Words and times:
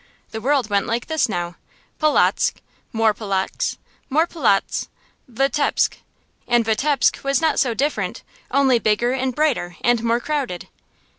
The 0.31 0.41
world 0.41 0.67
went 0.67 0.87
like 0.87 1.05
this 1.05 1.29
now: 1.29 1.57
Polotzk 1.99 2.55
more 2.91 3.13
Polotzk 3.13 3.77
more 4.09 4.25
Polotzk 4.25 4.87
Vitebsk! 5.31 5.97
And 6.47 6.65
Vitebsk 6.65 7.23
was 7.23 7.39
not 7.39 7.59
so 7.59 7.75
different, 7.75 8.23
only 8.49 8.79
bigger 8.79 9.11
and 9.11 9.35
brighter 9.35 9.75
and 9.81 10.01
more 10.03 10.19
crowded. 10.19 10.69